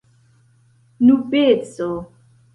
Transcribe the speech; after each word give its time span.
nubeco 1.05 1.87